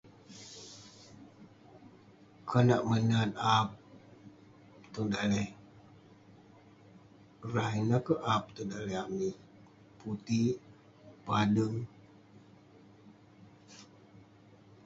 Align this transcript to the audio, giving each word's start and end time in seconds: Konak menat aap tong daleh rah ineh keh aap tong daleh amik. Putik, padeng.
Konak 2.49 2.81
menat 2.87 3.31
aap 3.53 3.69
tong 4.93 5.09
daleh 5.13 5.47
rah 7.53 7.71
ineh 7.81 8.01
keh 8.05 8.21
aap 8.33 8.43
tong 8.55 8.69
daleh 8.73 8.97
amik. 9.03 9.35
Putik, 9.99 10.55
padeng. 11.25 11.75